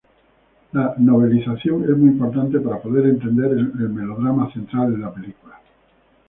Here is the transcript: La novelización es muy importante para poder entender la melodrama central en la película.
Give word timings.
La 0.71 0.95
novelización 0.97 1.83
es 1.83 1.91
muy 1.95 2.09
importante 2.09 2.59
para 2.59 2.81
poder 2.81 3.05
entender 3.05 3.51
la 3.51 3.87
melodrama 3.87 4.51
central 4.51 4.95
en 4.95 5.01
la 5.01 5.13
película. 5.13 5.61